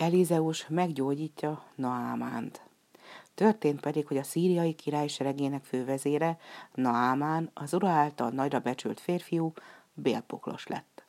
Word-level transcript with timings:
Elizeus 0.00 0.66
meggyógyítja 0.68 1.62
Naamánt. 1.74 2.60
Történt 3.34 3.80
pedig, 3.80 4.06
hogy 4.06 4.16
a 4.16 4.22
szíriai 4.22 4.72
király 4.72 5.06
seregének 5.06 5.64
fővezére, 5.64 6.38
Naamán, 6.74 7.50
az 7.54 7.74
ura 7.74 7.88
által 7.88 8.30
nagyra 8.30 8.58
becsült 8.58 9.00
férfiú, 9.00 9.52
bélpoklos 9.94 10.66
lett. 10.66 11.04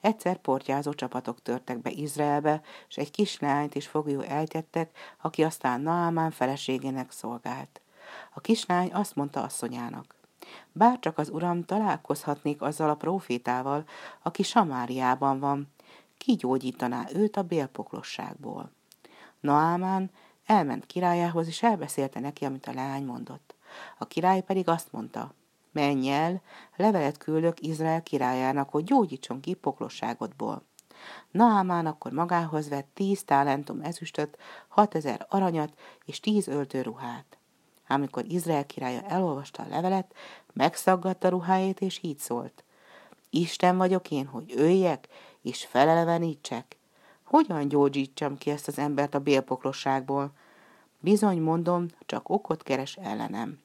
Egyszer 0.00 0.36
portyázó 0.36 0.92
csapatok 0.92 1.42
törtek 1.42 1.78
be 1.78 1.90
Izraelbe, 1.90 2.62
és 2.88 2.96
egy 2.96 3.10
kislányt 3.10 3.74
is 3.74 3.86
fogjú 3.86 4.20
eltettek, 4.20 4.96
aki 5.20 5.42
aztán 5.44 5.80
Naamán 5.80 6.30
feleségének 6.30 7.10
szolgált. 7.10 7.80
A 8.34 8.40
kislány 8.40 8.92
azt 8.92 9.14
mondta 9.14 9.42
asszonyának, 9.42 10.14
bár 10.72 10.98
csak 10.98 11.18
az 11.18 11.28
uram 11.28 11.64
találkozhatnék 11.64 12.62
azzal 12.62 12.90
a 12.90 12.94
profétával, 12.94 13.84
aki 14.22 14.42
Samáriában 14.42 15.40
van, 15.40 15.72
kigyógyítaná 16.22 17.06
őt 17.14 17.36
a 17.36 17.42
bélpoklosságból. 17.42 18.72
Naámán 19.40 20.10
elment 20.46 20.86
királyához, 20.86 21.46
és 21.46 21.62
elbeszélte 21.62 22.20
neki, 22.20 22.44
amit 22.44 22.66
a 22.66 22.72
leány 22.72 23.04
mondott. 23.04 23.54
A 23.98 24.06
király 24.06 24.40
pedig 24.40 24.68
azt 24.68 24.92
mondta, 24.92 25.34
menj 25.72 26.10
el, 26.10 26.42
levelet 26.76 27.18
küldök 27.18 27.60
Izrael 27.60 28.02
királyának, 28.02 28.70
hogy 28.70 28.84
gyógyítson 28.84 29.40
ki 29.40 29.54
poklosságodból. 29.54 30.62
Naámán 31.30 31.86
akkor 31.86 32.12
magához 32.12 32.68
vett 32.68 32.88
tíz 32.94 33.24
talentum 33.24 33.80
ezüstöt, 33.80 34.38
hatezer 34.68 35.26
aranyat 35.28 35.78
és 36.04 36.20
tíz 36.20 36.46
öltőruhát. 36.46 37.38
Amikor 37.88 38.24
Izrael 38.24 38.66
királya 38.66 39.02
elolvasta 39.02 39.62
a 39.62 39.68
levelet, 39.68 40.14
megszaggatta 40.52 41.28
ruháját, 41.28 41.80
és 41.80 41.98
így 42.02 42.18
szólt. 42.18 42.64
Isten 43.30 43.76
vagyok 43.76 44.10
én, 44.10 44.26
hogy 44.26 44.52
öljek, 44.56 45.08
és 45.42 45.64
felelevenítsek? 45.64 46.76
Hogyan 47.22 47.68
gyógyítsam 47.68 48.38
ki 48.38 48.50
ezt 48.50 48.68
az 48.68 48.78
embert 48.78 49.14
a 49.14 49.18
bélpoklosságból? 49.18 50.32
Bizony 51.00 51.40
mondom, 51.40 51.86
csak 52.06 52.28
okot 52.28 52.62
keres 52.62 52.96
ellenem. 52.96 53.60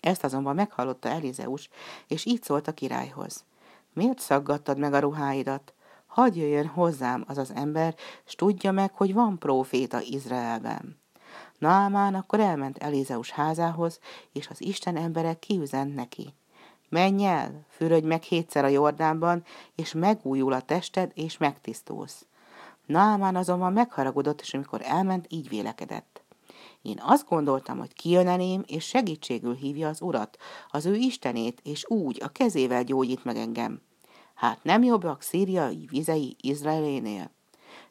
Ezt 0.00 0.24
azonban 0.24 0.54
meghallotta 0.54 1.08
Elizeus, 1.08 1.68
és 2.06 2.24
így 2.24 2.42
szólt 2.42 2.68
a 2.68 2.72
királyhoz. 2.72 3.44
Miért 3.92 4.18
szaggattad 4.18 4.78
meg 4.78 4.94
a 4.94 4.98
ruháidat? 4.98 5.72
Hadd 6.06 6.36
jöjjön 6.36 6.66
hozzám 6.66 7.24
az 7.26 7.38
az 7.38 7.52
ember, 7.54 7.94
és 8.26 8.34
tudja 8.34 8.72
meg, 8.72 8.92
hogy 8.92 9.14
van 9.14 9.38
próféta 9.38 10.00
Izraelben. 10.00 11.00
Naamán 11.58 12.14
akkor 12.14 12.40
elment 12.40 12.78
Elizeus 12.78 13.30
házához, 13.30 13.98
és 14.32 14.48
az 14.48 14.60
Isten 14.60 14.96
emberek 14.96 15.38
kiüzent 15.38 15.94
neki. 15.94 16.34
Menj 16.92 17.24
el, 17.24 17.64
fürödj 17.68 18.06
meg 18.06 18.22
hétszer 18.22 18.64
a 18.64 18.68
Jordánban, 18.68 19.44
és 19.74 19.92
megújul 19.92 20.52
a 20.52 20.60
tested, 20.60 21.10
és 21.14 21.38
megtisztulsz. 21.38 22.26
Naamán 22.86 23.36
azonban 23.36 23.72
megharagudott, 23.72 24.40
és 24.40 24.54
amikor 24.54 24.80
elment, 24.84 25.26
így 25.28 25.48
vélekedett. 25.48 26.22
Én 26.82 27.00
azt 27.02 27.28
gondoltam, 27.28 27.78
hogy 27.78 27.92
kijön 27.92 28.28
elém, 28.28 28.62
és 28.66 28.84
segítségül 28.84 29.54
hívja 29.54 29.88
az 29.88 30.00
urat, 30.00 30.36
az 30.70 30.86
ő 30.86 30.94
istenét, 30.94 31.60
és 31.64 31.84
úgy 31.88 32.22
a 32.22 32.28
kezével 32.28 32.84
gyógyít 32.84 33.24
meg 33.24 33.36
engem. 33.36 33.80
Hát 34.34 34.58
nem 34.62 34.82
jobbak 34.82 35.22
szíriai 35.22 35.86
vizei 35.90 36.36
Izraelénél? 36.40 37.30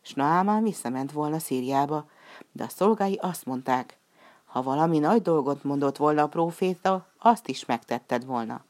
S 0.01 0.13
Naamán 0.13 0.63
visszament 0.63 1.11
volna 1.11 1.39
Szíriába, 1.39 2.05
de 2.51 2.63
a 2.63 2.69
szolgái 2.69 3.15
azt 3.21 3.45
mondták, 3.45 3.97
ha 4.45 4.61
valami 4.61 4.99
nagy 4.99 5.21
dolgot 5.21 5.63
mondott 5.63 5.97
volna 5.97 6.23
a 6.23 6.27
próféta, 6.27 7.07
azt 7.19 7.47
is 7.47 7.65
megtetted 7.65 8.25
volna. 8.25 8.65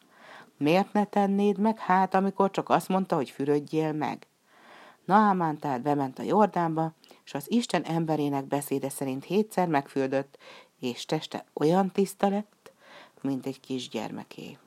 Miért 0.61 0.93
ne 0.93 1.05
tennéd 1.05 1.57
meg 1.57 1.79
hát, 1.79 2.13
amikor 2.13 2.51
csak 2.51 2.69
azt 2.69 2.87
mondta, 2.87 3.15
hogy 3.15 3.29
fürödjél 3.29 3.93
meg? 3.93 4.27
Naamán 5.05 5.57
tehát 5.57 5.81
bement 5.81 6.19
a 6.19 6.23
Jordánba, 6.23 6.93
és 7.25 7.33
az 7.33 7.51
Isten 7.51 7.83
emberének 7.83 8.45
beszéde 8.45 8.89
szerint 8.89 9.23
hétszer 9.23 9.67
megfürdött, 9.67 10.37
és 10.79 11.05
teste 11.05 11.45
olyan 11.53 11.91
tiszta 11.91 12.29
lett, 12.29 12.71
mint 13.21 13.45
egy 13.45 13.59
kisgyermeké. 13.59 14.57